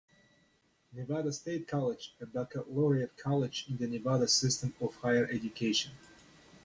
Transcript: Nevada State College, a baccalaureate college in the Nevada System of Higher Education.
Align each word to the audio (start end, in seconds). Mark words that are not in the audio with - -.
Nevada 0.93 1.31
State 1.31 1.67
College, 1.67 2.15
a 2.19 2.25
baccalaureate 2.25 3.15
college 3.17 3.67
in 3.69 3.77
the 3.77 3.85
Nevada 3.87 4.27
System 4.27 4.73
of 4.81 4.95
Higher 4.95 5.25
Education. 5.31 5.91